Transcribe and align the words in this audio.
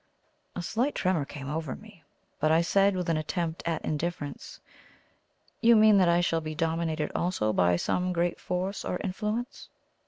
A 0.55 0.63
slight 0.63 0.95
tremor 0.95 1.25
came 1.25 1.47
over 1.47 1.75
me; 1.75 2.01
but 2.39 2.51
I 2.51 2.61
said 2.61 2.95
with 2.95 3.07
an 3.07 3.17
attempt 3.17 3.61
at 3.67 3.85
indifference: 3.85 4.59
"You 5.61 5.75
mean 5.75 5.99
that 5.99 6.09
I 6.09 6.21
shall 6.21 6.41
be 6.41 6.55
dominated 6.55 7.11
also 7.13 7.53
by 7.53 7.75
some 7.75 8.11
great 8.11 8.39
force 8.39 8.83
or 8.83 8.99
influence?" 9.03 9.69